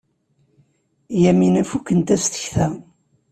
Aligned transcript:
Yamina 1.21 1.61
fukent-as 1.69 2.23
tekta. 2.33 2.67